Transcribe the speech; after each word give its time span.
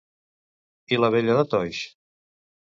I 0.97 0.99
la 1.03 1.11
vella 1.17 1.37
de 1.43 1.45
Toix? 1.53 1.85